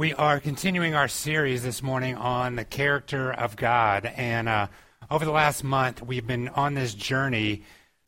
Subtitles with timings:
[0.00, 4.06] We are continuing our series this morning on the character of God.
[4.06, 4.68] And uh,
[5.10, 7.64] over the last month, we've been on this journey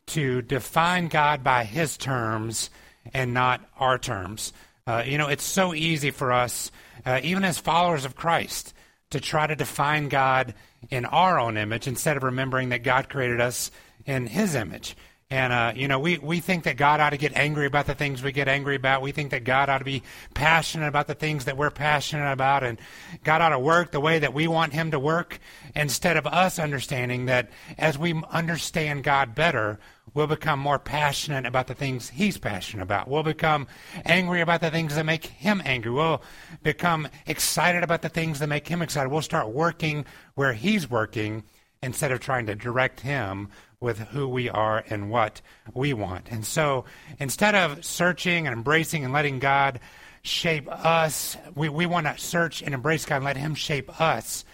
[0.06, 2.70] to define God by His terms
[3.12, 4.54] and not our terms.
[4.86, 6.70] Uh, you know, it's so easy for us,
[7.04, 8.72] uh, even as followers of Christ,
[9.10, 10.54] to try to define God
[10.88, 13.70] in our own image instead of remembering that God created us
[14.06, 14.96] in His image.
[15.32, 17.94] And, uh, you know, we, we think that God ought to get angry about the
[17.94, 19.00] things we get angry about.
[19.00, 20.02] We think that God ought to be
[20.34, 22.62] passionate about the things that we're passionate about.
[22.62, 22.78] And
[23.24, 25.38] God ought to work the way that we want Him to work
[25.74, 27.48] instead of us understanding that
[27.78, 29.80] as we understand God better,
[30.12, 33.08] we'll become more passionate about the things He's passionate about.
[33.08, 33.68] We'll become
[34.04, 35.92] angry about the things that make Him angry.
[35.92, 36.22] We'll
[36.62, 39.08] become excited about the things that make Him excited.
[39.08, 41.44] We'll start working where He's working
[41.82, 43.48] instead of trying to direct Him
[43.82, 45.40] with who we are and what
[45.74, 46.28] we want.
[46.30, 46.84] And so
[47.18, 49.80] instead of searching and embracing and letting God
[50.22, 54.44] shape us, we, we want to search and embrace God and let Him shape us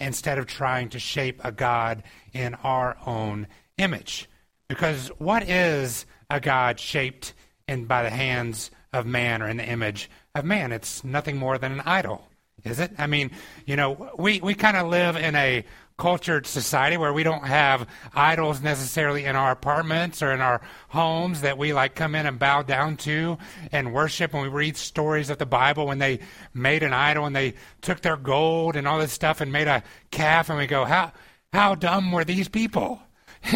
[0.00, 4.28] instead of trying to shape a God in our own image.
[4.68, 7.34] Because what is a God shaped
[7.66, 10.72] in by the hands of man or in the image of man?
[10.72, 12.26] It's nothing more than an idol,
[12.64, 12.92] is it?
[12.98, 13.30] I mean,
[13.66, 15.64] you know, we, we kind of live in a
[15.98, 21.40] cultured society where we don't have idols necessarily in our apartments or in our homes
[21.40, 23.36] that we like come in and bow down to
[23.72, 24.32] and worship.
[24.32, 26.20] And we read stories of the Bible when they
[26.54, 29.82] made an idol and they took their gold and all this stuff and made a
[30.12, 30.48] calf.
[30.48, 31.12] And we go how
[31.52, 33.02] how dumb were these people?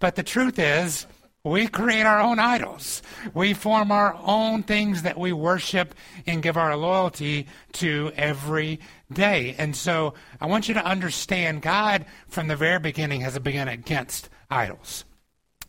[0.00, 1.06] But the truth is
[1.44, 3.02] we create our own idols.
[3.34, 5.94] We form our own things that we worship
[6.26, 8.80] and give our loyalty to every
[9.12, 9.54] day.
[9.58, 14.30] And so I want you to understand God from the very beginning has been against
[14.50, 15.04] idols.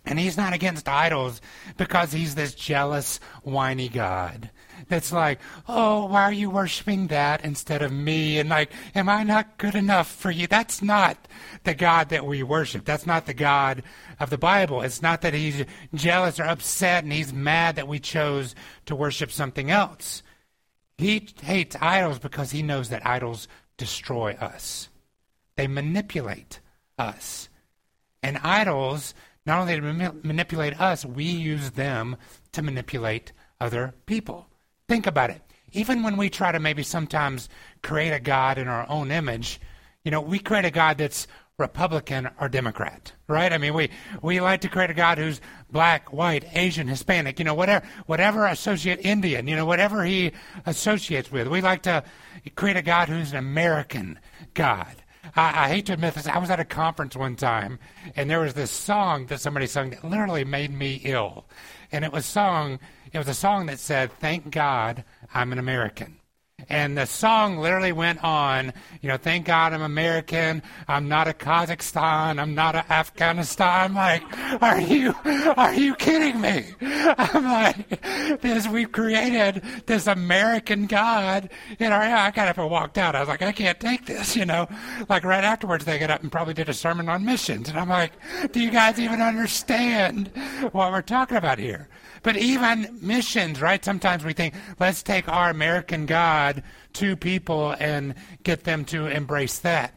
[0.06, 1.42] And he's not against idols
[1.76, 4.52] because he's this jealous, whiny God
[4.88, 8.39] that's like, oh, why are you worshiping that instead of me?
[8.39, 10.47] And like, am I not good enough for you?
[10.47, 11.17] That's not
[11.64, 12.86] the God that we worship.
[12.86, 13.83] That's not the God
[14.19, 14.81] of the Bible.
[14.81, 19.31] It's not that he's jealous or upset and he's mad that we chose to worship
[19.31, 20.23] something else.
[20.97, 23.47] He hates idols because he knows that idols
[23.78, 24.90] destroy us,
[25.56, 26.59] they manipulate
[26.97, 27.50] us.
[28.23, 29.13] And idols,
[29.46, 32.16] not only manipulate us, we use them
[32.53, 34.47] to manipulate other people.
[34.88, 35.41] Think about it.
[35.72, 37.50] Even when we try to maybe sometimes
[37.81, 39.59] create a God in our own image,
[40.03, 43.51] you know, we create a God that's Republican or Democrat, right?
[43.51, 43.90] I mean, we,
[44.22, 45.40] we like to create a God who's
[45.72, 50.34] black, white, Asian, Hispanic, you know, whatever, whatever associate Indian, you know, whatever he
[50.66, 51.47] associates with.
[51.47, 52.03] We like to
[52.56, 54.19] create a God who's an American
[54.53, 54.96] God.
[55.35, 56.28] I, I hate to admit this.
[56.28, 57.79] I was at a conference one time,
[58.16, 61.46] and there was this song that somebody sung that literally made me ill.
[61.91, 62.79] And it was song.
[63.16, 66.18] It was a song that said, "Thank God I'm an American."
[66.68, 70.62] And the song literally went on, you know, thank God I'm American.
[70.88, 72.42] I'm not a Kazakhstan.
[72.42, 73.92] I'm not a Afghanistan.
[73.92, 74.24] I'm like,
[74.62, 75.16] are you,
[75.56, 76.66] are you kidding me?
[76.81, 81.50] I'm like, this, we've created this American God
[81.80, 83.16] in our, I got up and walked out.
[83.16, 84.68] I was like, I can't take this, you know.
[85.08, 87.70] Like right afterwards, they got up and probably did a sermon on missions.
[87.70, 88.12] And I'm like,
[88.52, 90.32] do you guys even understand
[90.72, 91.88] what we're talking about here?
[92.25, 93.86] But even missions, right?
[93.86, 96.63] Sometimes we think, let's take our American God
[96.94, 99.94] to people and get them to embrace that.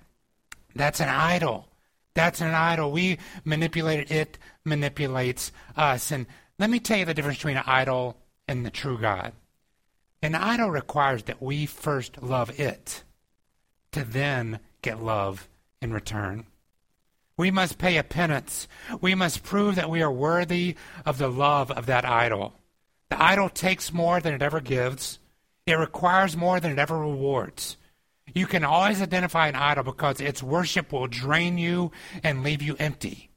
[0.74, 1.68] That's an idol.
[2.12, 2.92] That's an idol.
[2.92, 6.10] We manipulate it, it manipulates us.
[6.10, 6.26] And
[6.58, 9.32] let me tell you the difference between an idol and the true God.
[10.20, 13.04] An idol requires that we first love it
[13.92, 15.48] to then get love
[15.80, 16.44] in return.
[17.38, 18.68] We must pay a penance.
[19.00, 20.74] We must prove that we are worthy
[21.06, 22.54] of the love of that idol.
[23.08, 25.20] The idol takes more than it ever gives,
[25.64, 27.76] it requires more than it ever rewards.
[28.34, 32.76] You can always identify an idol because its worship will drain you and leave you
[32.78, 33.30] empty.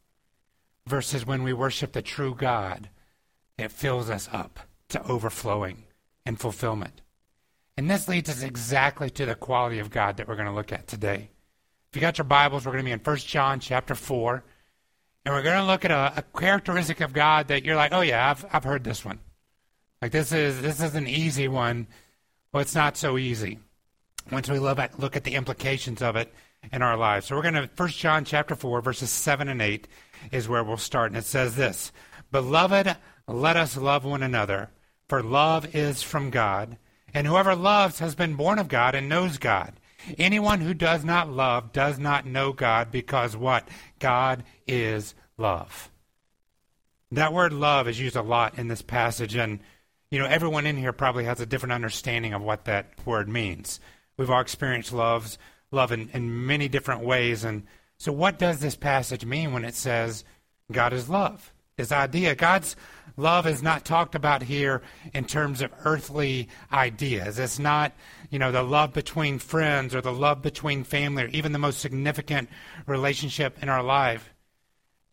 [0.88, 2.90] Versus when we worship the true God,
[3.58, 5.84] it fills us up to overflowing
[6.26, 7.02] and fulfillment.
[7.78, 10.74] And this leads us exactly to the quality of God that we're going to look
[10.74, 11.30] at today.
[11.92, 14.42] If you got your Bibles, we're going to be in 1 John chapter 4.
[15.26, 18.00] And we're going to look at a, a, characteristic of God that you're like, oh
[18.00, 19.20] yeah, I've, I've heard this one.
[20.02, 21.88] Like this is this is an easy one.
[22.54, 23.60] Well, it's not so easy.
[24.32, 26.34] Once we at, look at the implications of it
[26.72, 27.26] in our lives.
[27.26, 29.86] So we're going to 1 John chapter 4 verses 7 and 8
[30.32, 31.12] is where we'll start.
[31.12, 31.92] And it says this,
[32.32, 32.96] Beloved,
[33.28, 34.70] let us love one another,
[35.10, 36.78] for love is from God.
[37.14, 39.74] And whoever loves has been born of God and knows God.
[40.18, 43.68] Anyone who does not love does not know God because what?
[44.00, 45.90] God is love.
[47.12, 49.36] That word love is used a lot in this passage.
[49.36, 49.60] And,
[50.10, 53.80] you know, everyone in here probably has a different understanding of what that word means.
[54.18, 55.38] We've all experienced loves,
[55.72, 57.44] love in, in many different ways.
[57.44, 57.64] And
[57.98, 60.24] so, what does this passage mean when it says
[60.72, 61.52] God is love?
[61.82, 62.76] This idea, God's
[63.18, 64.84] love is not talked about here
[65.16, 67.40] in terms of earthly ideas.
[67.40, 67.94] It's not,
[68.30, 71.80] you know, the love between friends or the love between family or even the most
[71.80, 72.50] significant
[72.86, 74.32] relationship in our life.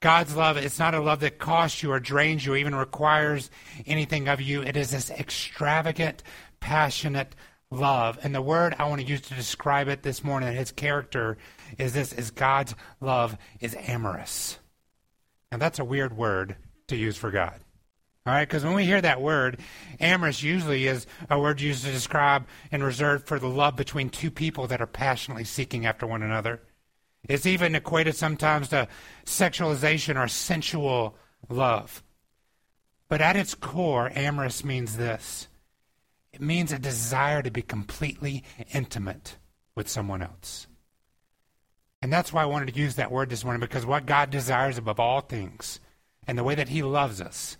[0.00, 3.50] God's love, it's not a love that costs you or drains you, or even requires
[3.86, 4.60] anything of you.
[4.60, 6.22] It is this extravagant,
[6.60, 7.34] passionate
[7.70, 8.18] love.
[8.22, 11.38] And the word I want to use to describe it this morning, his character,
[11.78, 14.58] is this is God's love is amorous.
[15.50, 16.56] Now that's a weird word
[16.88, 17.60] to use for God.
[18.26, 19.58] All right, because when we hear that word,
[20.00, 24.30] amorous usually is a word used to describe and reserved for the love between two
[24.30, 26.60] people that are passionately seeking after one another.
[27.26, 28.88] It's even equated sometimes to
[29.24, 31.16] sexualization or sensual
[31.48, 32.02] love.
[33.08, 35.48] But at its core, amorous means this
[36.32, 39.38] it means a desire to be completely intimate
[39.74, 40.66] with someone else.
[42.00, 44.78] And that's why I wanted to use that word this morning, because what God desires
[44.78, 45.80] above all things,
[46.26, 47.56] and the way that He loves us,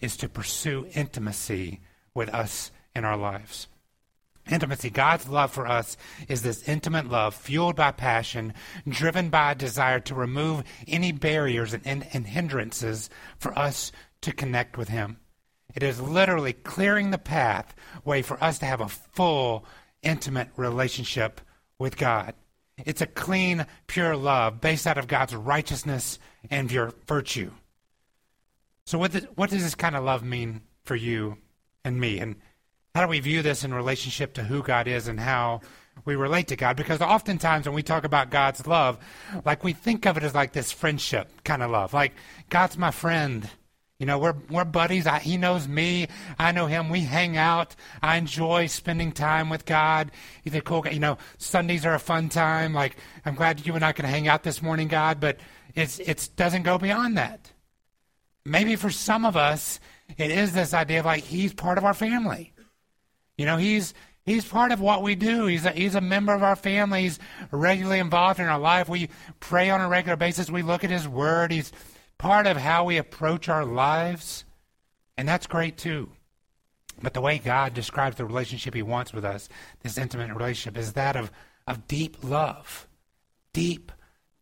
[0.00, 1.80] is to pursue intimacy
[2.14, 3.68] with us in our lives.
[4.50, 5.96] Intimacy, God's love for us
[6.26, 8.54] is this intimate love fueled by passion,
[8.88, 13.92] driven by a desire to remove any barriers and, and, hindrances for us
[14.22, 15.18] to connect with Him.
[15.74, 17.74] It is literally clearing the path
[18.04, 19.66] way for us to have a full,
[20.02, 21.40] intimate relationship
[21.78, 22.34] with God.
[22.84, 26.18] It's a clean, pure love based out of God's righteousness
[26.50, 27.50] and your virtue.
[28.84, 31.38] So, what, what does this kind of love mean for you
[31.84, 32.18] and me?
[32.20, 32.36] And
[32.94, 35.60] how do we view this in relationship to who God is and how
[36.04, 36.76] we relate to God?
[36.76, 38.98] Because oftentimes when we talk about God's love,
[39.44, 41.92] like we think of it as like this friendship kind of love.
[41.92, 42.14] Like,
[42.48, 43.48] God's my friend.
[43.98, 45.08] You know, we're we're buddies.
[45.08, 46.06] I, he knows me.
[46.38, 46.88] I know him.
[46.88, 47.74] We hang out.
[48.00, 50.12] I enjoy spending time with God.
[50.44, 50.90] He's a cool guy.
[50.90, 52.72] You know, Sundays are a fun time.
[52.72, 55.18] Like, I'm glad you and I can hang out this morning, God.
[55.18, 55.38] But
[55.74, 57.50] it's it doesn't go beyond that.
[58.44, 59.80] Maybe for some of us,
[60.16, 62.52] it is this idea of like He's part of our family.
[63.36, 63.94] You know, he's
[64.24, 65.46] he's part of what we do.
[65.46, 67.02] He's a, he's a member of our family.
[67.02, 67.18] He's
[67.50, 68.88] regularly involved in our life.
[68.88, 69.08] We
[69.40, 70.50] pray on a regular basis.
[70.50, 71.50] We look at his word.
[71.52, 71.72] He's
[72.18, 74.44] part of how we approach our lives.
[75.16, 76.10] And that's great too.
[77.00, 79.48] But the way God describes the relationship he wants with us,
[79.82, 81.30] this intimate relationship, is that of,
[81.66, 82.88] of deep love.
[83.52, 83.92] Deep,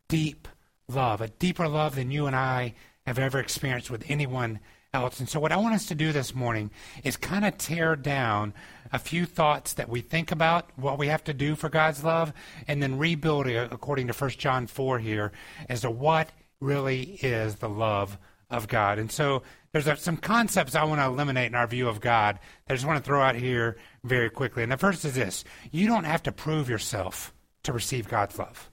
[0.08, 0.48] deep
[0.88, 1.20] love.
[1.20, 2.74] A deeper love than you and I
[3.06, 4.60] have ever experienced with anyone
[4.94, 5.20] else.
[5.20, 6.70] And so, what I want us to do this morning
[7.04, 8.54] is kind of tear down
[8.92, 12.32] a few thoughts that we think about what we have to do for God's love,
[12.66, 15.32] and then rebuild it according to 1 John 4 here
[15.68, 16.30] as to what
[16.60, 18.18] really is the love
[18.50, 18.98] of God.
[18.98, 19.42] And so,
[19.84, 22.86] there's some concepts I want to eliminate in our view of God that I just
[22.86, 24.62] want to throw out here very quickly.
[24.62, 28.70] And the first is this you don't have to prove yourself to receive God's love.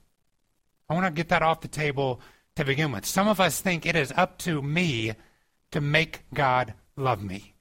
[0.89, 2.21] I want to get that off the table
[2.55, 3.05] to begin with.
[3.05, 5.13] Some of us think it is up to me
[5.71, 7.53] to make God love me.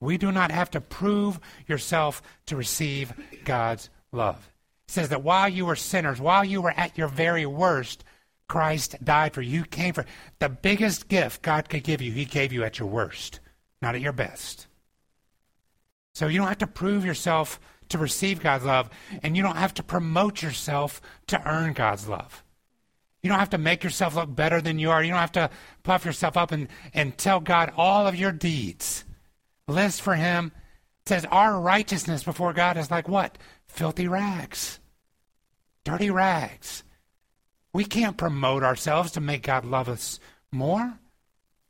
[0.00, 3.12] We do not have to prove yourself to receive
[3.44, 4.50] God's love.
[4.88, 8.02] It says that while you were sinners, while you were at your very worst,
[8.50, 9.64] Christ died for you.
[9.64, 10.04] Came for
[10.40, 13.38] the biggest gift God could give you, He gave you at your worst,
[13.80, 14.66] not at your best.
[16.14, 17.60] So you don't have to prove yourself
[17.90, 18.90] to receive God's love,
[19.22, 22.42] and you don't have to promote yourself to earn God's love.
[23.22, 25.02] You don't have to make yourself look better than you are.
[25.02, 25.50] You don't have to
[25.84, 29.04] puff yourself up and, and tell God all of your deeds.
[29.68, 30.50] List for Him
[31.06, 33.38] says our righteousness before God is like what?
[33.68, 34.80] Filthy rags,
[35.84, 36.82] dirty rags.
[37.72, 40.18] We can't promote ourselves to make God love us
[40.50, 40.98] more.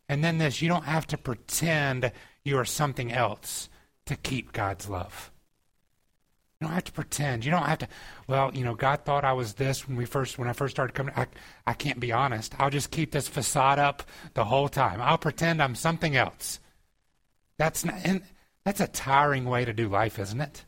[0.08, 3.68] And then this you don't have to pretend you are something else
[4.06, 5.30] to keep God's love.
[6.60, 7.44] You don't have to pretend.
[7.44, 7.88] You don't have to.
[8.26, 10.92] Well, you know, God thought I was this when we first when I first started
[10.92, 11.14] coming.
[11.16, 11.26] I,
[11.66, 12.54] I can't be honest.
[12.58, 14.02] I'll just keep this facade up
[14.34, 15.00] the whole time.
[15.00, 16.60] I'll pretend I'm something else.
[17.56, 17.96] That's not.
[18.64, 20.64] that's a tiring way to do life, isn't it?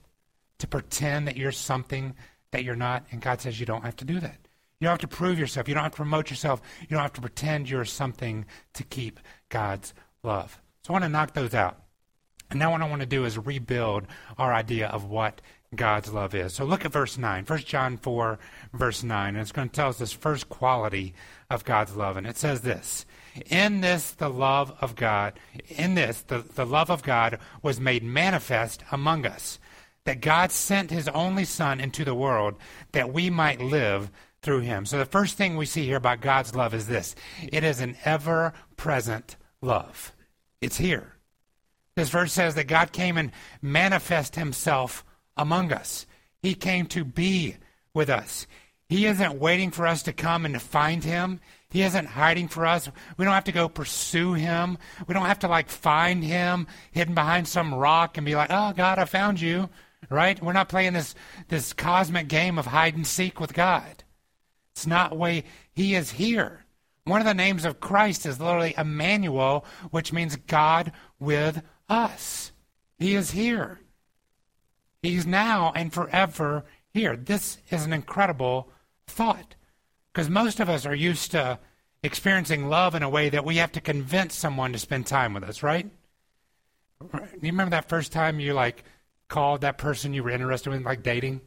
[0.59, 2.15] To pretend that you're something
[2.53, 3.05] that you're not.
[3.11, 4.39] And God says you don't have to do that.
[4.83, 5.69] You don't have to prove yourself.
[5.69, 6.61] You don't have to promote yourself.
[6.81, 10.61] You don't have to pretend you're something to keep God's love.
[10.83, 11.81] So I want to knock those out.
[12.51, 14.09] And now what I want to do is rebuild
[14.39, 15.41] our idea of what
[15.73, 16.55] God's love is.
[16.55, 17.45] So look at verse 9.
[17.45, 18.41] 1 John 4,
[18.73, 19.29] verse 9.
[19.29, 21.15] And it's going to tell us this first quality
[21.49, 22.17] of God's love.
[22.17, 23.07] And it says this
[23.47, 28.03] In this, the love of God, in this, the, the love of God was made
[28.03, 29.61] manifest among us,
[30.07, 32.57] that God sent his only Son into the world
[32.91, 34.11] that we might live
[34.43, 34.85] through him.
[34.85, 37.97] So the first thing we see here about God's love is this it is an
[38.05, 40.13] ever present love.
[40.61, 41.17] It's here.
[41.95, 45.05] This verse says that God came and manifest himself
[45.37, 46.07] among us.
[46.41, 47.57] He came to be
[47.95, 48.47] with us.
[48.89, 51.41] He isn't waiting for us to come and to find him.
[51.71, 52.91] He isn't hiding for us.
[53.17, 54.77] We don't have to go pursue him.
[55.07, 58.73] We don't have to like find him hidden behind some rock and be like, "Oh
[58.75, 59.71] God, I found you."
[60.11, 60.43] Right?
[60.43, 61.15] We're not playing this
[61.49, 64.05] this cosmic game of hide and seek with God.
[64.73, 66.65] It's not way he is here.
[67.05, 72.53] One of the names of Christ is literally Emmanuel, which means God with us.
[72.99, 73.81] He is here.
[75.03, 77.17] He's now and forever here.
[77.17, 78.71] This is an incredible
[79.07, 79.57] thought
[80.13, 81.59] because most of us are used to
[82.03, 85.45] experiencing love in a way that we have to convince someone to spend time with
[85.45, 85.91] us, right?
[87.01, 88.85] You remember that first time you like
[89.29, 91.41] called that person you were interested in, like dating?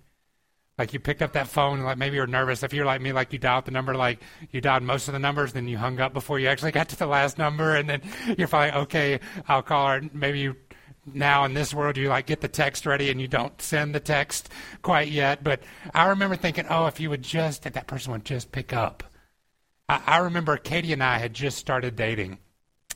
[0.78, 2.62] Like you picked up that phone, like maybe you're nervous.
[2.62, 4.20] If you're like me, like you dialed the number, like
[4.52, 6.98] you dialed most of the numbers, then you hung up before you actually got to
[6.98, 8.02] the last number, and then
[8.38, 9.20] you're probably okay.
[9.48, 10.02] I'll call her.
[10.14, 10.56] Maybe you
[11.14, 14.00] now in this world you like get the text ready and you don't send the
[14.00, 14.50] text
[14.82, 15.44] quite yet.
[15.44, 15.62] But
[15.94, 19.04] I remember thinking, oh, if you would just, if that person would just pick up.
[19.88, 22.40] I, I remember Katie and I had just started dating,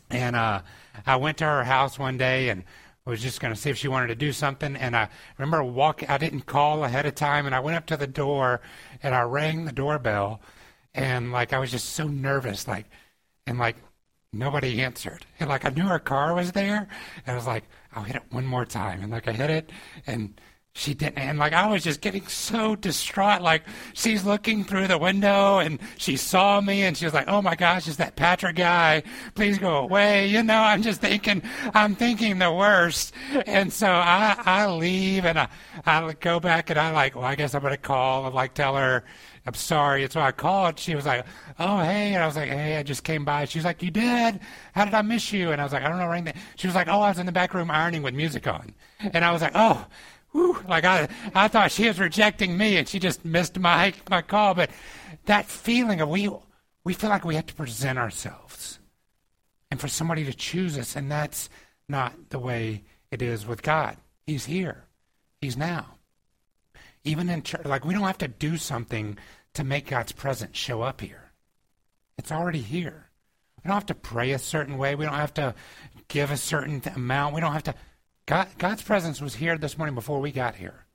[0.09, 0.63] and uh,
[1.05, 2.63] I went to her house one day and
[3.09, 4.75] was just going to see if she wanted to do something.
[4.75, 7.97] And I remember walking, I didn't call ahead of time, and I went up to
[7.97, 8.61] the door
[9.03, 10.41] and I rang the doorbell.
[10.93, 12.85] And like, I was just so nervous, like,
[13.45, 13.77] and like,
[14.31, 15.25] nobody answered.
[15.39, 16.87] And like, I knew her car was there.
[17.25, 17.63] And I was like,
[17.93, 19.01] I'll hit it one more time.
[19.01, 19.71] And like, I hit it,
[20.07, 20.39] and
[20.79, 21.17] she didn't.
[21.17, 23.41] And like, I was just getting so distraught.
[23.41, 27.41] Like, she's looking through the window and she saw me and she was like, oh
[27.41, 29.03] my gosh, is that Patrick guy?
[29.35, 30.27] Please go away.
[30.27, 31.41] You know, I'm just thinking,
[31.73, 33.13] I'm thinking the worst.
[33.45, 35.49] And so I, I leave and I,
[35.85, 38.75] I go back and I like, well, I guess I'm to call and like tell
[38.75, 39.03] her,
[39.45, 40.03] I'm sorry.
[40.03, 40.79] And so I called.
[40.79, 41.25] She was like,
[41.59, 42.13] oh, hey.
[42.13, 43.45] And I was like, hey, I just came by.
[43.45, 44.39] She was like, you did?
[44.73, 45.51] How did I miss you?
[45.51, 46.41] And I was like, I don't know anything.
[46.55, 48.73] She was like, oh, I was in the back room ironing with music on.
[48.99, 49.85] And I was like, oh,
[50.31, 54.21] whew, like I, I thought she was rejecting me and she just missed my, my
[54.21, 54.53] call.
[54.53, 54.69] But
[55.25, 56.29] that feeling of we,
[56.83, 58.79] we feel like we have to present ourselves
[59.71, 60.95] and for somebody to choose us.
[60.95, 61.49] And that's
[61.87, 63.97] not the way it is with God.
[64.25, 64.85] He's here.
[65.41, 65.95] He's now.
[67.03, 69.17] Even in church, like we don't have to do something
[69.53, 71.31] to make God's presence show up here.
[72.17, 73.09] It's already here.
[73.63, 74.95] We don't have to pray a certain way.
[74.95, 75.55] We don't have to
[76.07, 77.35] give a certain amount.
[77.35, 77.75] We don't have to
[78.29, 80.85] God, God's presence was here this morning before we got here.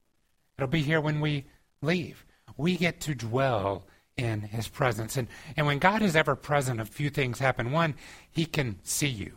[0.57, 1.47] It'll be here when we
[1.83, 2.25] leave.
[2.57, 5.17] We get to dwell in his presence.
[5.17, 5.27] And,
[5.57, 7.73] and when God is ever present, a few things happen.
[7.73, 7.97] One,
[8.31, 9.33] he can see you,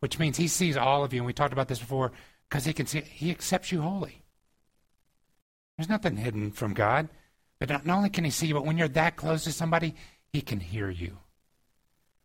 [0.00, 1.20] which means he sees all of you.
[1.20, 2.12] And we talked about this before
[2.46, 4.20] because he can see, he accepts you wholly.
[5.78, 7.08] There's nothing hidden from God.
[7.58, 9.94] But not, not only can he see you, but when you're that close to somebody,
[10.30, 11.16] he can hear you.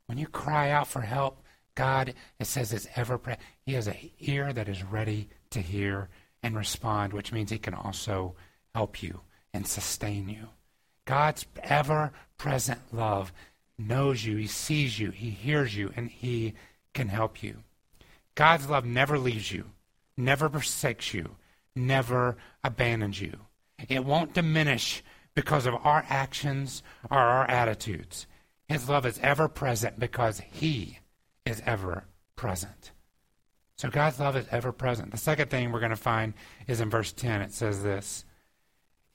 [0.07, 1.41] When you cry out for help,
[1.75, 3.41] God, it says, is ever present.
[3.65, 6.09] He has an ear that is ready to hear
[6.41, 8.35] and respond, which means he can also
[8.73, 9.21] help you
[9.53, 10.47] and sustain you.
[11.05, 13.31] God's ever present love
[13.77, 16.53] knows you, he sees you, he hears you, and he
[16.93, 17.57] can help you.
[18.35, 19.65] God's love never leaves you,
[20.17, 21.35] never forsakes you,
[21.75, 23.37] never abandons you.
[23.89, 25.03] It won't diminish
[25.35, 28.27] because of our actions or our attitudes.
[28.67, 30.99] His love is ever present because he
[31.45, 32.91] is ever present.
[33.77, 35.11] So God's love is ever present.
[35.11, 36.33] The second thing we're going to find
[36.67, 37.41] is in verse 10.
[37.41, 38.25] It says this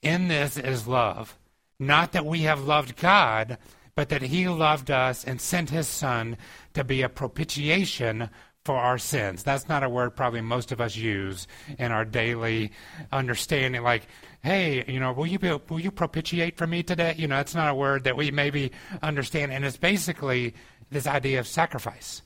[0.01, 1.37] In this is love,
[1.79, 3.57] not that we have loved God,
[3.95, 6.37] but that he loved us and sent his Son
[6.73, 8.29] to be a propitiation
[8.63, 9.41] for our sins.
[9.41, 11.47] That's not a word probably most of us use
[11.79, 12.71] in our daily
[13.11, 13.81] understanding.
[13.81, 14.07] Like,
[14.43, 17.15] hey, you know, will you be, will you propitiate for me today?
[17.17, 18.71] You know, that's not a word that we maybe
[19.01, 20.53] understand, and it's basically
[20.91, 22.21] this idea of sacrifice.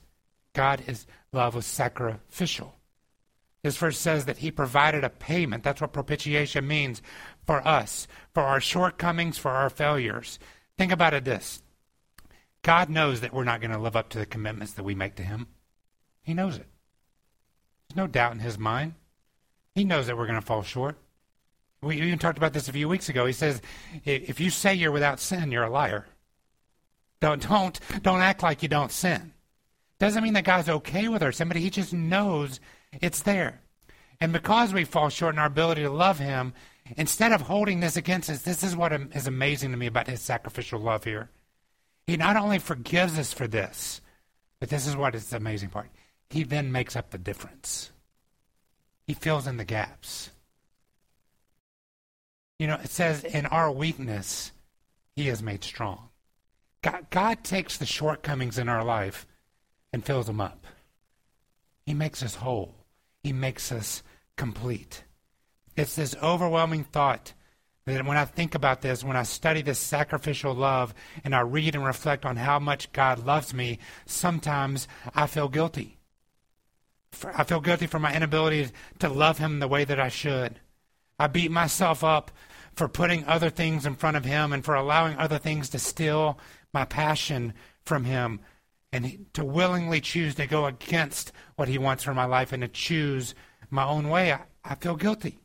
[0.52, 2.74] God is love was sacrificial.
[3.62, 5.64] This verse says that he provided a payment.
[5.64, 7.02] That's what propitiation means
[7.46, 10.38] for us, for our shortcomings, for our failures.
[10.78, 11.62] Think about it this
[12.62, 15.14] God knows that we're not going to live up to the commitments that we make
[15.16, 15.46] to him.
[16.22, 16.66] He knows it.
[17.88, 18.94] There's no doubt in his mind.
[19.74, 20.96] He knows that we're going to fall short.
[21.82, 23.26] We even talked about this a few weeks ago.
[23.26, 23.60] He says,
[24.04, 26.06] if you say you're without sin, you're a liar.
[27.20, 29.32] Don't, don't, don't act like you don't sin.
[29.98, 32.60] Doesn't mean that God's okay with our sin, but He just knows
[33.00, 33.62] it's there.
[34.20, 36.52] And because we fall short in our ability to love Him,
[36.96, 40.20] instead of holding this against us, this is what is amazing to me about His
[40.20, 41.30] sacrificial love here.
[42.06, 44.00] He not only forgives us for this,
[44.60, 45.90] but this is what is the amazing part.
[46.30, 47.90] He then makes up the difference.
[49.06, 50.30] He fills in the gaps.
[52.58, 54.52] You know, it says, in our weakness,
[55.14, 56.08] He is made strong.
[56.86, 59.26] God, God takes the shortcomings in our life
[59.92, 60.66] and fills them up.
[61.84, 62.76] He makes us whole.
[63.24, 64.04] he makes us
[64.36, 65.02] complete.
[65.76, 67.32] It's this overwhelming thought
[67.86, 71.74] that when I think about this, when I study this sacrificial love and I read
[71.74, 75.98] and reflect on how much God loves me, sometimes I feel guilty.
[77.34, 78.68] I feel guilty for my inability
[79.00, 80.60] to love Him the way that I should.
[81.18, 82.30] I beat myself up
[82.74, 86.38] for putting other things in front of Him and for allowing other things to steal
[86.76, 87.54] my passion
[87.86, 88.38] from Him
[88.92, 92.68] and to willingly choose to go against what He wants for my life and to
[92.68, 93.34] choose
[93.70, 94.30] my own way.
[94.30, 95.38] I, I feel guilty.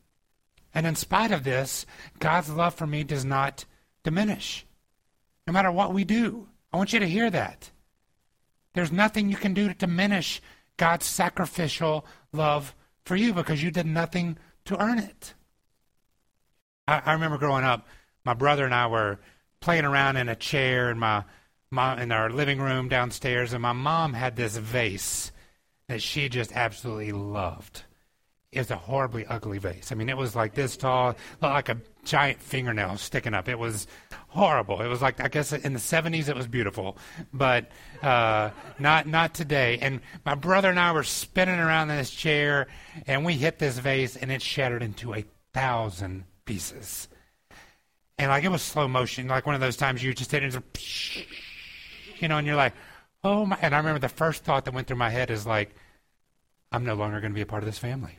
[0.74, 1.86] And in spite of this,
[2.18, 3.64] God's love for me does not
[4.04, 4.66] diminish.
[5.46, 7.70] No matter what we do, I want you to hear that.
[8.74, 10.42] There's nothing you can do to diminish
[10.76, 12.74] God's sacrificial love
[13.06, 14.36] for you because you did nothing
[14.66, 15.32] to earn it.
[16.86, 17.86] I, I remember growing up,
[18.22, 19.18] my brother and I were
[19.62, 21.24] playing around in a chair in my
[21.70, 25.32] mom in our living room downstairs, and my mom had this vase
[25.88, 27.84] that she just absolutely loved.
[28.52, 29.90] It was a horribly ugly vase.
[29.90, 33.48] I mean, it was like this tall, like a giant fingernail sticking up.
[33.48, 33.86] It was
[34.28, 34.82] horrible.
[34.82, 36.98] It was like I guess in the 70s it was beautiful,
[37.32, 37.70] but
[38.02, 39.78] uh, not not today.
[39.80, 42.66] And my brother and I were spinning around in this chair,
[43.06, 47.08] and we hit this vase, and it shattered into a thousand pieces.
[48.22, 50.56] And like it was slow motion, like one of those times you just hit it,
[52.20, 52.72] you know, and you're like,
[53.24, 53.58] oh my.
[53.60, 55.74] And I remember the first thought that went through my head is like,
[56.70, 58.16] I'm no longer going to be a part of this family.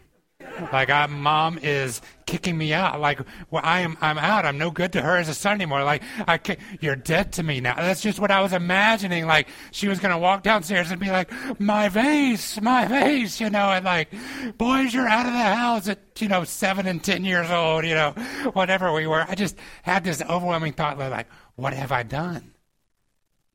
[0.72, 3.00] Like, I, mom is kicking me out.
[3.00, 3.20] Like,
[3.50, 4.46] well, I am, I'm out.
[4.46, 5.84] I'm no good to her as a son anymore.
[5.84, 7.76] Like, I can't, you're dead to me now.
[7.76, 9.26] That's just what I was imagining.
[9.26, 13.72] Like, she was to walk downstairs and be like, my vase, my vase, you know,
[13.72, 14.10] and like,
[14.58, 17.96] boys, you're out of the house at, you know, seven and ten years old, you
[17.96, 18.12] know,
[18.54, 19.26] whatever we were.
[19.28, 22.54] I just had this overwhelming thought, like, what have I done?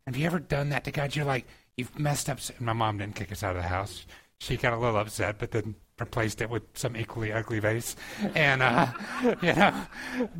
[0.06, 1.14] Have you ever done that to God?
[1.14, 2.38] You're like, you've messed up.
[2.58, 4.06] My mom didn't kick us out of the house.
[4.38, 7.96] She got a little upset, but then replaced it with some equally ugly vase.
[8.34, 8.92] And, uh,
[9.42, 9.86] you know,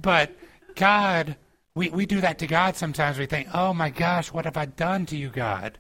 [0.00, 0.32] but
[0.74, 1.36] God,
[1.74, 3.18] we, we do that to God sometimes.
[3.18, 5.78] We think, oh my gosh, what have I done to you, God?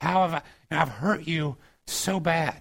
[0.00, 1.56] How have I, I've hurt you
[1.86, 2.60] so bad.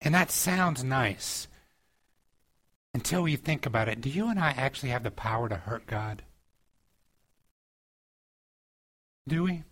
[0.00, 1.48] And that sounds nice
[2.94, 4.00] until you think about it.
[4.00, 6.22] Do you and I actually have the power to hurt God?
[9.26, 9.64] Do we?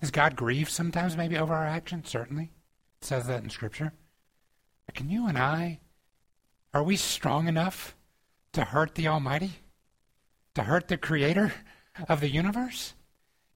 [0.00, 2.08] Does God grieve sometimes maybe over our actions?
[2.08, 2.50] Certainly
[3.04, 3.92] says that in Scripture.
[4.94, 5.80] Can you and I,
[6.72, 7.96] are we strong enough
[8.52, 9.52] to hurt the Almighty?
[10.54, 11.52] To hurt the Creator
[12.08, 12.94] of the universe?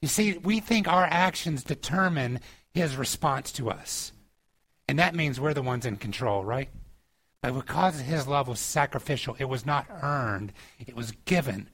[0.01, 2.41] You see, we think our actions determine
[2.73, 4.13] His response to us.
[4.89, 6.71] And that means we're the ones in control, right?
[7.43, 11.69] But because His love was sacrificial, it was not earned, it was given.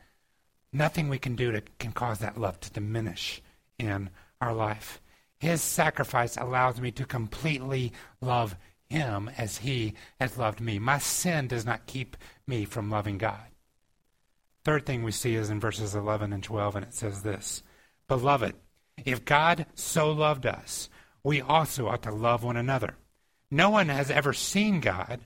[0.73, 3.41] Nothing we can do to, can cause that love to diminish
[3.79, 4.11] in
[4.41, 5.01] our life.
[5.45, 8.57] His sacrifice allows me to completely love
[8.89, 10.79] him as he has loved me.
[10.79, 13.45] My sin does not keep me from loving God.
[14.65, 17.63] Third thing we see is in verses 11 and 12, and it says this
[18.09, 18.55] Beloved,
[19.05, 20.89] if God so loved us,
[21.23, 22.97] we also ought to love one another.
[23.51, 25.21] No one has ever seen God,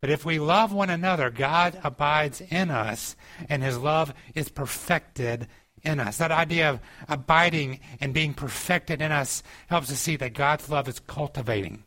[0.00, 3.14] but if we love one another, God abides in us,
[3.46, 5.48] and his love is perfected
[5.82, 6.18] in us.
[6.18, 10.88] That idea of abiding and being perfected in us helps us see that God's love
[10.88, 11.84] is cultivating.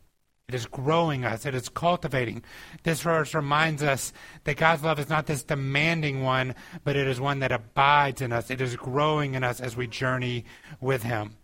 [0.48, 1.46] It is growing us.
[1.46, 2.42] It is cultivating.
[2.82, 4.12] This verse reminds us
[4.44, 6.54] that God's love is not this demanding one,
[6.84, 8.50] but it is one that abides in us.
[8.50, 10.44] It is growing in us as we journey
[10.80, 11.36] with Him.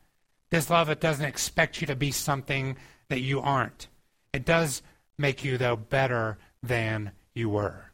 [0.50, 2.76] This love, it doesn't expect you to be something
[3.08, 3.88] that you aren't.
[4.34, 4.82] It does
[5.16, 7.92] make you, though, better than you were.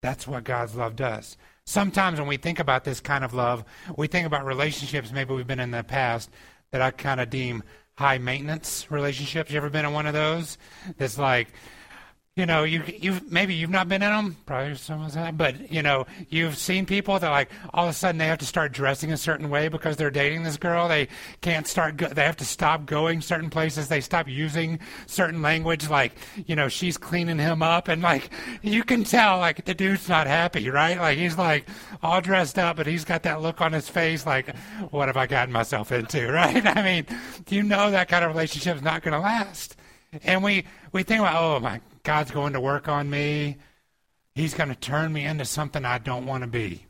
[0.00, 1.36] That's what God's love does.
[1.68, 3.64] Sometimes when we think about this kind of love,
[3.96, 6.30] we think about relationships maybe we've been in the past
[6.70, 7.64] that I kind of deem
[7.98, 9.50] high maintenance relationships.
[9.50, 10.58] You ever been in one of those?
[10.96, 11.48] That's like,
[12.36, 15.82] you know, you you've maybe you've not been in them, probably someone's that, but you
[15.82, 19.10] know, you've seen people that like all of a sudden they have to start dressing
[19.10, 20.86] a certain way because they're dating this girl.
[20.86, 21.08] They
[21.40, 21.96] can't start.
[21.96, 23.88] Go, they have to stop going certain places.
[23.88, 25.88] They stop using certain language.
[25.88, 26.12] Like
[26.44, 28.28] you know, she's cleaning him up, and like
[28.60, 30.98] you can tell, like the dude's not happy, right?
[30.98, 31.66] Like he's like
[32.02, 34.54] all dressed up, but he's got that look on his face, like
[34.90, 36.66] what have I gotten myself into, right?
[36.66, 37.06] I mean,
[37.48, 39.76] you know that kind of relationship is not going to last.
[40.24, 43.56] And we, we think about, oh my God's going to work on me.
[44.36, 46.86] He's going to turn me into something I don't want to be.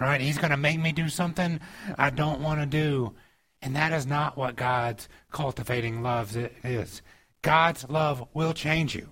[0.00, 0.20] Right?
[0.20, 1.60] He's going to make me do something
[1.96, 3.14] I don't want to do.
[3.62, 7.02] And that is not what God's cultivating love is.
[7.42, 9.10] God's love will change you.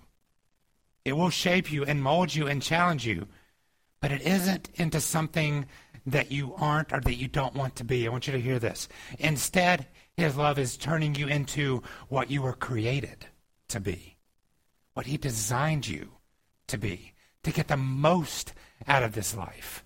[1.05, 3.29] It will shape you and mold you and challenge you.
[4.01, 5.67] But it isn't into something
[6.07, 8.05] that you aren't or that you don't want to be.
[8.05, 8.89] I want you to hear this.
[9.21, 13.27] Instead, His love is turning you into what you were created
[13.69, 14.17] to be,
[15.01, 16.11] what He designed you
[16.67, 18.53] to be, to get the most
[18.87, 19.83] out of this life.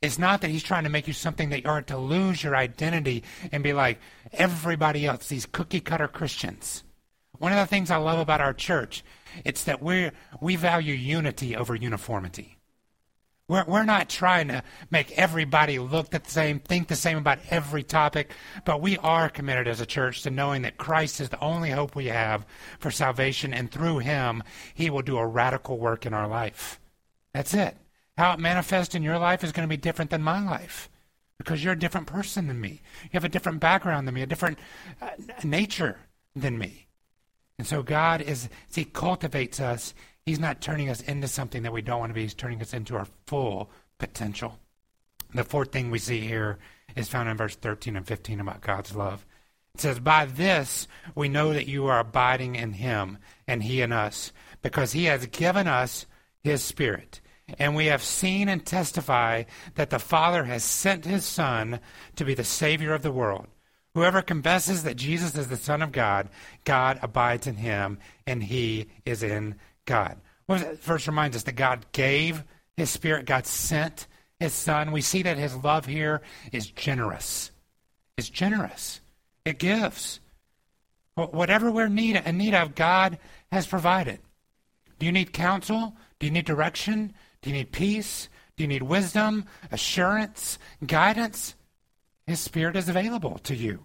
[0.00, 2.56] It's not that he's trying to make you something that you aren't to lose your
[2.56, 4.00] identity and be like
[4.32, 6.82] everybody else, these cookie cutter Christians.
[7.38, 9.04] One of the things I love about our church,
[9.44, 12.58] it's that we we value unity over uniformity.
[13.52, 17.82] We're, we're not trying to make everybody look the same, think the same about every
[17.82, 18.32] topic,
[18.64, 21.94] but we are committed as a church to knowing that Christ is the only hope
[21.94, 22.46] we have
[22.78, 26.80] for salvation, and through him, he will do a radical work in our life.
[27.34, 27.76] That's it.
[28.16, 30.88] How it manifests in your life is going to be different than my life
[31.36, 32.80] because you're a different person than me.
[33.02, 34.58] You have a different background than me, a different
[35.02, 35.10] uh,
[35.44, 35.98] nature
[36.34, 36.86] than me.
[37.58, 39.92] And so God is, He cultivates us,
[40.24, 42.22] He's not turning us into something that we don't want to be.
[42.22, 44.58] He's turning us into our full potential.
[45.34, 46.58] The fourth thing we see here
[46.94, 49.26] is found in verse 13 and 15 about God's love.
[49.74, 53.92] It says, By this we know that you are abiding in Him and He in
[53.92, 56.06] us, because He has given us
[56.42, 57.20] His Spirit.
[57.58, 61.80] And we have seen and testify that the Father has sent his Son
[62.16, 63.46] to be the Savior of the world.
[63.94, 66.30] Whoever confesses that Jesus is the Son of God,
[66.64, 70.20] God abides in him, and he is in God.
[70.48, 71.44] Verse reminds us?
[71.44, 72.44] That God gave
[72.76, 74.06] his Spirit, God sent
[74.40, 74.92] his Son.
[74.92, 77.50] We see that his love here is generous.
[78.16, 79.00] It's generous.
[79.44, 80.20] It gives.
[81.14, 83.18] Whatever we're need, in need of, God
[83.50, 84.18] has provided.
[84.98, 85.94] Do you need counsel?
[86.18, 87.12] Do you need direction?
[87.42, 88.28] Do you need peace?
[88.56, 91.54] Do you need wisdom, assurance, guidance?
[92.26, 93.84] His Spirit is available to you.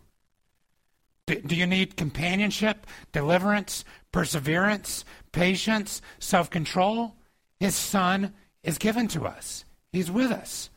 [1.26, 5.04] Do, do you need companionship, deliverance, perseverance,
[5.38, 7.16] patience, self control?
[7.60, 10.70] His Son is given to us, He's with us.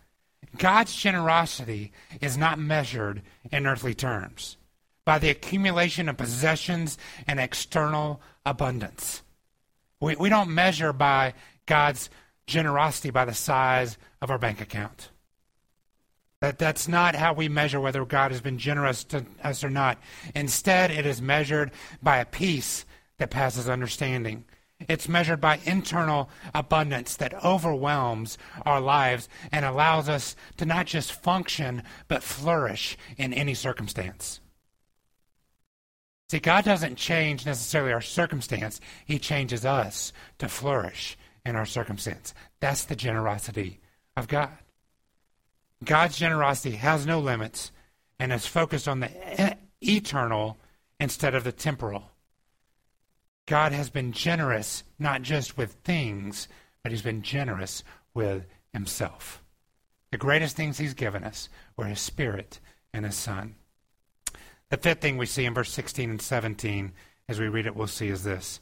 [0.57, 4.57] God's generosity is not measured in earthly terms
[5.05, 9.23] by the accumulation of possessions and external abundance.
[10.01, 11.35] We, we don't measure by
[11.67, 12.11] God's
[12.47, 15.11] generosity by the size of our bank account.
[16.41, 19.99] That, that's not how we measure whether God has been generous to us or not.
[20.35, 21.71] Instead, it is measured
[22.03, 22.85] by a peace
[23.21, 24.45] that passes understanding.
[24.89, 31.13] It's measured by internal abundance that overwhelms our lives and allows us to not just
[31.13, 34.41] function, but flourish in any circumstance.
[36.31, 42.33] See, God doesn't change necessarily our circumstance, He changes us to flourish in our circumstance.
[42.61, 43.81] That's the generosity
[44.17, 44.57] of God.
[45.85, 47.71] God's generosity has no limits
[48.19, 50.59] and is focused on the eternal
[50.99, 52.11] instead of the temporal.
[53.51, 56.47] God has been generous not just with things,
[56.85, 57.83] but He's been generous
[58.15, 59.43] with Himself.
[60.13, 62.61] The greatest things He's given us were His Spirit
[62.95, 63.57] and His Son.
[64.69, 66.93] The fifth thing we see in verse 16 and 17,
[67.29, 68.61] as we read it, we'll see is this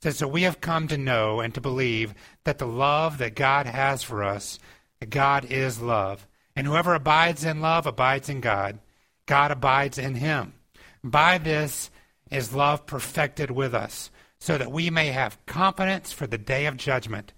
[0.00, 3.66] says, So we have come to know and to believe that the love that God
[3.66, 4.60] has for us,
[5.00, 6.28] that God is love.
[6.54, 8.78] And whoever abides in love abides in God.
[9.26, 10.54] God abides in him.
[11.02, 11.90] By this
[12.30, 16.76] is love perfected with us, so that we may have confidence for the day of
[16.76, 17.32] judgment,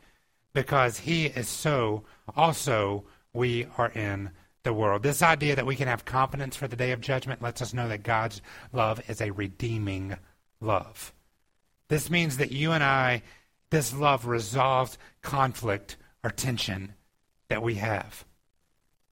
[0.52, 2.04] because he is so,
[2.36, 4.30] also we are in
[4.62, 5.02] the world.
[5.02, 7.88] This idea that we can have confidence for the day of judgment lets us know
[7.88, 10.16] that God's love is a redeeming
[10.60, 11.14] love.
[11.88, 13.22] This means that you and I,
[13.70, 16.94] this love resolves conflict or tension
[17.48, 18.24] that we have.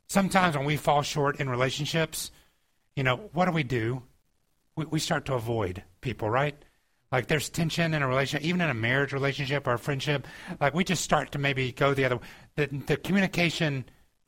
[0.09, 2.31] Sometimes when we fall short in relationships,
[2.95, 4.03] you know, what do we do?
[4.77, 6.57] We, we start to avoid people, right?
[7.11, 10.27] Like there's tension in a relationship, even in a marriage relationship or a friendship.
[10.61, 12.19] Like we just start to maybe go the other.
[12.57, 13.85] The, the communication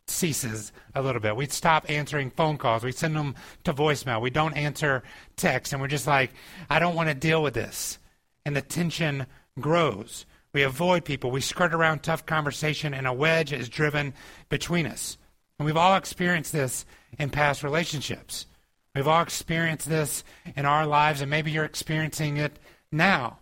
[0.07, 1.37] ceases a little bit.
[1.37, 2.83] We stop answering phone calls.
[2.83, 4.21] We send them to voicemail.
[4.21, 5.03] We don't answer
[5.37, 6.33] texts, and we're just like,
[6.69, 7.99] I don't want to deal with this
[8.45, 9.27] and the tension
[9.59, 10.27] grows.
[10.53, 11.31] We avoid people.
[11.31, 14.15] We skirt around tough conversation, and a wedge is driven
[14.49, 15.17] between us.
[15.59, 16.85] And we've all experienced this
[17.19, 18.47] in past relationships.
[18.95, 20.25] We've all experienced this
[20.57, 22.59] in our lives, and maybe you're experiencing it
[22.93, 23.39] now.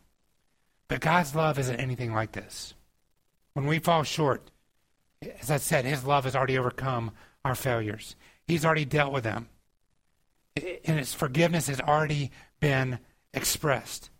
[0.88, 2.74] But God's love isn't anything like this.
[3.52, 4.50] When we fall short,
[5.40, 7.12] as I said, His love has already overcome
[7.44, 9.48] our failures, He's already dealt with them.
[10.56, 12.30] And His forgiveness has already
[12.61, 12.98] been
[13.34, 14.11] expressed.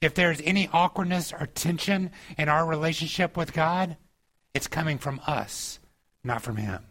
[0.00, 3.96] If there's any awkwardness or tension in our relationship with God,
[4.52, 5.78] it's coming from us,
[6.24, 6.84] not from Him.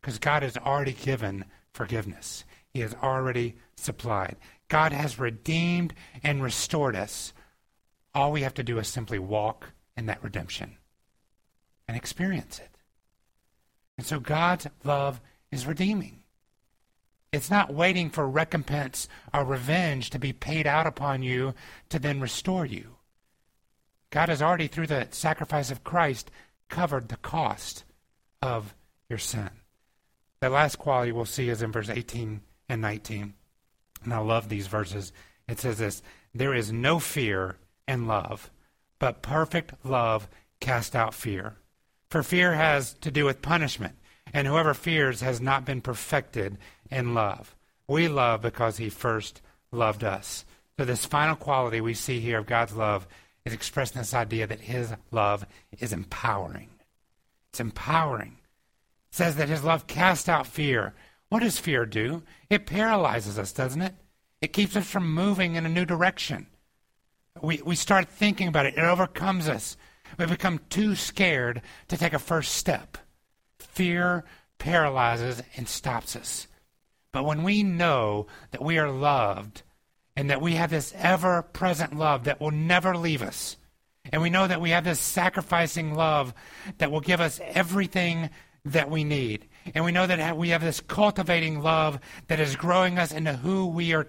[0.00, 4.36] Because God has already given forgiveness, He has already supplied.
[4.72, 7.34] God has redeemed and restored us.
[8.14, 10.78] All we have to do is simply walk in that redemption
[11.86, 12.78] and experience it.
[13.98, 16.22] And so God's love is redeeming.
[17.32, 21.52] It's not waiting for recompense or revenge to be paid out upon you
[21.90, 22.96] to then restore you.
[24.08, 26.30] God has already, through the sacrifice of Christ,
[26.70, 27.84] covered the cost
[28.40, 28.74] of
[29.10, 29.50] your sin.
[30.40, 33.34] The last quality we'll see is in verse 18 and 19.
[34.04, 35.12] And I love these verses.
[35.48, 36.02] It says this
[36.34, 38.50] There is no fear in love,
[38.98, 40.28] but perfect love
[40.60, 41.56] casts out fear.
[42.10, 43.96] For fear has to do with punishment,
[44.32, 46.58] and whoever fears has not been perfected
[46.90, 47.54] in love.
[47.88, 50.44] We love because he first loved us.
[50.78, 53.06] So, this final quality we see here of God's love
[53.44, 55.46] is expressed in this idea that his love
[55.78, 56.70] is empowering.
[57.50, 58.38] It's empowering.
[59.10, 60.94] It says that his love casts out fear.
[61.32, 62.24] What does fear do?
[62.50, 63.94] It paralyzes us, doesn't it?
[64.42, 66.46] It keeps us from moving in a new direction.
[67.40, 69.78] We, we start thinking about it, it overcomes us.
[70.18, 72.98] We become too scared to take a first step.
[73.58, 74.26] Fear
[74.58, 76.48] paralyzes and stops us.
[77.12, 79.62] But when we know that we are loved
[80.14, 83.56] and that we have this ever present love that will never leave us,
[84.12, 86.34] and we know that we have this sacrificing love
[86.76, 88.28] that will give us everything
[88.66, 91.98] that we need, and we know that we have this cultivating love
[92.28, 94.08] that is growing us into who we are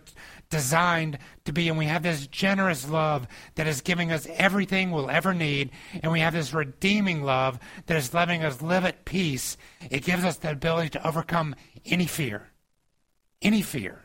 [0.49, 1.67] designed to be.
[1.67, 5.71] And we have this generous love that is giving us everything we'll ever need.
[6.01, 9.57] And we have this redeeming love that is letting us live at peace.
[9.89, 12.49] It gives us the ability to overcome any fear.
[13.41, 14.01] Any fear.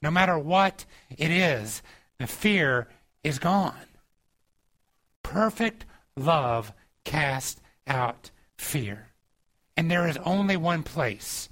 [0.00, 0.84] No matter what
[1.16, 1.82] it is,
[2.18, 2.88] the fear
[3.24, 3.74] is gone.
[5.22, 5.84] Perfect
[6.16, 6.72] love
[7.04, 9.07] casts out fear.
[9.78, 11.48] And there is only one place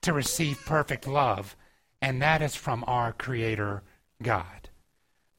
[0.00, 1.54] to receive perfect love,
[2.00, 3.82] and that is from our Creator
[4.22, 4.70] God.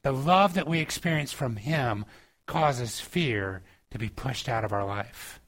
[0.02, 2.04] The love that we experience from Him
[2.46, 5.40] causes fear to be pushed out of our life.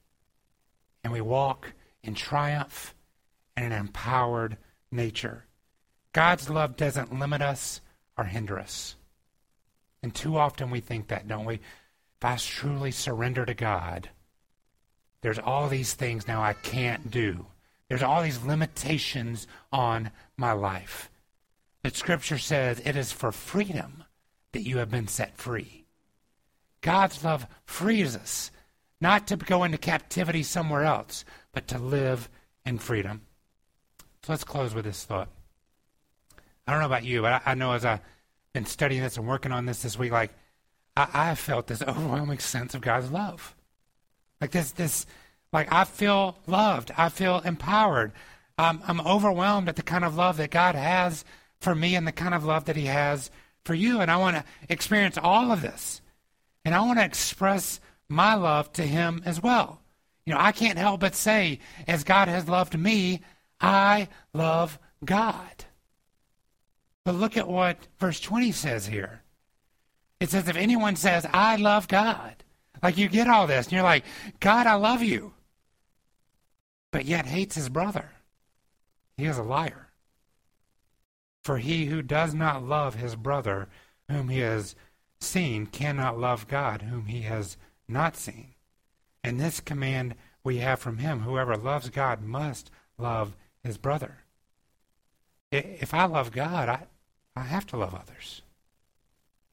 [1.05, 2.93] And we walk in triumph
[3.57, 4.57] and an empowered
[4.91, 5.45] nature.
[6.13, 7.81] God's love doesn't limit us
[8.19, 8.97] or hinder us.
[10.03, 11.55] And too often we think that, don't we?
[11.55, 14.11] If I truly surrender to God,
[15.23, 17.47] there's all these things now I can't do.
[17.89, 21.11] There's all these limitations on my life.
[21.83, 24.05] But Scripture says it is for freedom
[24.53, 25.85] that you have been set free.
[26.81, 28.51] God's love frees us,
[29.01, 32.29] not to go into captivity somewhere else, but to live
[32.65, 33.23] in freedom.
[34.23, 35.29] So let's close with this thought.
[36.67, 38.01] I don't know about you, but I, I know as I've
[38.53, 40.33] been studying this and working on this this week, like
[40.97, 43.55] I, I felt this overwhelming sense of God's love.
[44.41, 45.07] Like this, this,
[45.53, 46.91] like I feel loved.
[46.97, 48.13] I feel empowered.
[48.59, 51.25] Um, I'm overwhelmed at the kind of love that God has
[51.61, 53.31] for me and the kind of love that He has
[53.65, 54.01] for you.
[54.01, 56.01] And I want to experience all of this.
[56.65, 59.81] And I want to express my love to Him as well.
[60.27, 63.21] You know, I can't help but say, as God has loved me,
[63.61, 65.65] I love God.
[67.05, 69.23] But look at what verse 20 says here.
[70.21, 72.45] It says, if anyone says, I love God,
[72.83, 74.05] like you get all this, and you're like,
[74.41, 75.33] God, I love you.
[76.91, 78.11] But yet hates his brother.
[79.17, 79.89] He is a liar.
[81.43, 83.69] For he who does not love his brother
[84.09, 84.75] whom he has
[85.21, 88.55] seen cannot love God whom he has not seen.
[89.23, 94.19] And this command we have from him whoever loves God must love his brother.
[95.53, 96.87] If I love God, I,
[97.37, 98.43] I have to love others.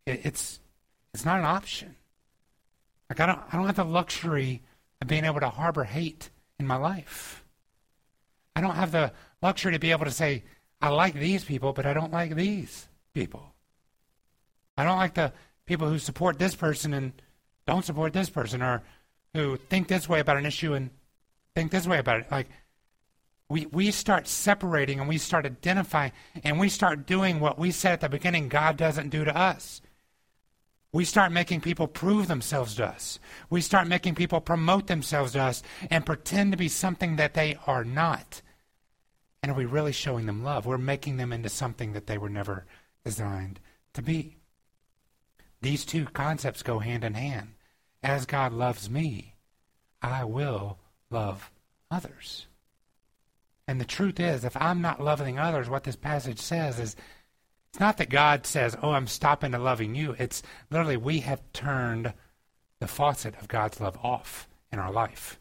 [0.06, 0.60] It's,
[1.14, 1.97] it's not an option.
[3.10, 4.64] Like I don't, I don't have the luxury
[5.02, 7.44] of being able to harbor hate in my life.
[8.56, 10.44] I don't have the luxury to be able to say,
[10.82, 13.54] I like these people, but I don't like these people.
[14.78, 15.34] I don't like the
[15.66, 17.14] people who support this person and
[17.66, 18.82] don't support this person, or
[19.34, 20.90] who think this way about an issue and
[21.56, 22.32] think this way about it.
[22.32, 22.48] Like,
[23.50, 26.12] we, we start separating and we start identifying
[26.44, 29.82] and we start doing what we said at the beginning God doesn't do to us.
[30.94, 33.20] We start making people prove themselves to us.
[33.50, 37.58] We start making people promote themselves to us and pretend to be something that they
[37.68, 38.42] are not.
[39.44, 40.66] And are we really showing them love?
[40.66, 42.66] We're making them into something that they were never
[43.04, 43.60] designed
[43.94, 44.38] to be.
[45.62, 47.56] These two concepts go hand in hand.
[48.02, 49.36] As God loves me,
[50.02, 51.52] I will love
[51.92, 52.48] others.
[53.68, 56.96] And the truth is, if I'm not loving others, what this passage says is
[57.78, 60.16] it's not that God says, Oh, I'm stopping to loving you.
[60.18, 62.12] It's literally we have turned
[62.80, 65.40] the faucet of God's love off in our life.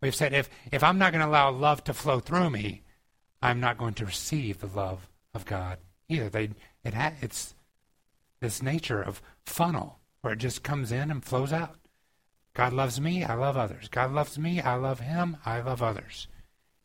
[0.00, 2.80] We've said, if, if I'm not going to allow love to flow through me,
[3.42, 5.76] I'm not going to receive the love of God
[6.08, 6.30] either.
[6.30, 6.48] They,
[6.82, 7.54] it ha- it's
[8.40, 11.76] this nature of funnel where it just comes in and flows out.
[12.54, 13.88] God loves me, I love others.
[13.88, 16.26] God loves me, I love him, I love others.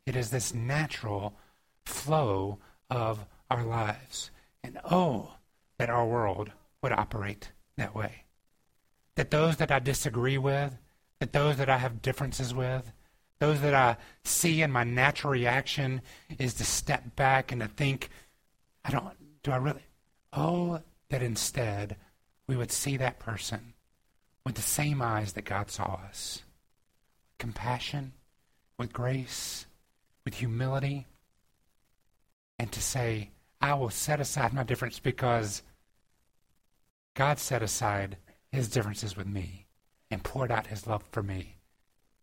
[0.05, 1.37] It is this natural
[1.85, 4.31] flow of our lives.
[4.63, 5.33] And oh,
[5.77, 8.25] that our world would operate that way.
[9.15, 10.77] That those that I disagree with,
[11.19, 12.91] that those that I have differences with,
[13.39, 16.01] those that I see in my natural reaction
[16.37, 18.09] is to step back and to think,
[18.83, 19.85] I don't, do I really?
[20.33, 21.95] Oh, that instead
[22.47, 23.73] we would see that person
[24.45, 26.43] with the same eyes that God saw us
[27.37, 28.11] compassion,
[28.77, 29.65] with grace,
[30.25, 31.07] with humility,
[32.59, 35.63] and to say, I will set aside my difference because
[37.13, 38.17] God set aside
[38.51, 39.65] his differences with me
[40.09, 41.57] and poured out his love for me.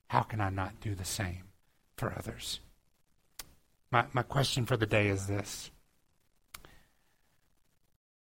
[0.08, 1.44] How can I not do the same
[1.96, 2.60] for others?
[3.90, 5.70] My, my question for the day is this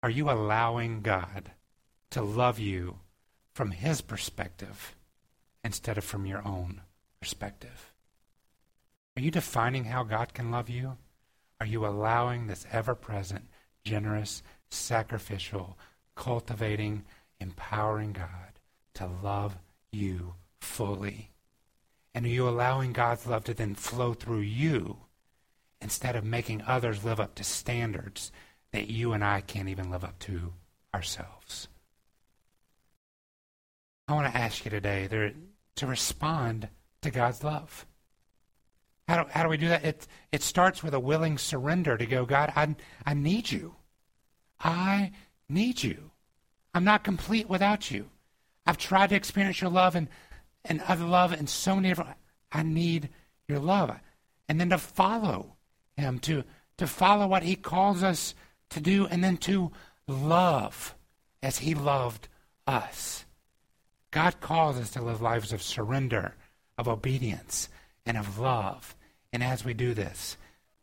[0.02, 1.52] Are you allowing God
[2.10, 2.98] to love you
[3.54, 4.96] from his perspective
[5.62, 6.82] instead of from your own
[7.20, 7.92] perspective?
[9.16, 10.96] Are you defining how God can love you?
[11.60, 13.46] Are you allowing this ever present,
[13.84, 15.78] generous, sacrificial,
[16.14, 17.04] cultivating,
[17.40, 18.58] empowering God
[18.94, 19.56] to love
[19.92, 21.30] you fully?
[22.14, 24.98] And are you allowing God's love to then flow through you
[25.80, 28.30] instead of making others live up to standards
[28.72, 30.52] that you and I can't even live up to
[30.94, 31.68] ourselves?
[34.06, 35.32] I want to ask you today there,
[35.76, 36.68] to respond
[37.02, 37.86] to God's love.
[39.08, 39.84] How do, how do we do that?
[39.84, 43.74] It, it starts with a willing surrender to go, God, I, I need you.
[44.60, 45.12] I
[45.48, 46.10] need you.
[46.72, 48.10] I'm not complete without you.
[48.66, 50.08] I've tried to experience your love and,
[50.64, 52.16] and other love and so many different
[52.50, 53.10] I need
[53.46, 53.94] your love.
[54.48, 55.56] And then to follow
[55.96, 56.44] him, to,
[56.78, 58.34] to follow what he calls us
[58.70, 59.70] to do, and then to
[60.06, 60.94] love
[61.42, 62.28] as he loved
[62.66, 63.24] us.
[64.10, 66.34] God calls us to live lives of surrender,
[66.78, 67.68] of obedience,
[68.06, 68.94] and of love.
[69.32, 70.36] And as we do this,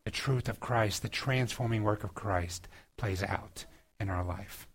[0.03, 3.65] the truth of Christ, the transforming work of Christ, plays out
[3.99, 4.67] in our life.